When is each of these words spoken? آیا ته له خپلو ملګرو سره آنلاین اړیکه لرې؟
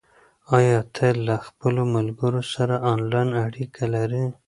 آیا 0.57 0.79
ته 0.95 1.07
له 1.27 1.35
خپلو 1.47 1.81
ملګرو 1.95 2.41
سره 2.53 2.75
آنلاین 2.93 3.29
اړیکه 3.45 3.83
لرې؟ 3.95 4.25